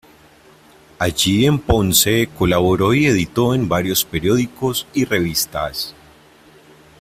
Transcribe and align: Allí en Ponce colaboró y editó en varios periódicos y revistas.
Allí 0.97 1.45
en 1.45 1.59
Ponce 1.59 2.27
colaboró 2.35 2.91
y 2.95 3.05
editó 3.05 3.53
en 3.53 3.69
varios 3.69 4.03
periódicos 4.03 4.87
y 4.95 5.05
revistas. 5.05 5.93